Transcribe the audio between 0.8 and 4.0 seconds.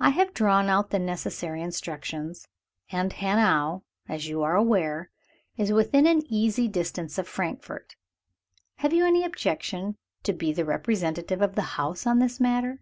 the necessary instructions and Hanau,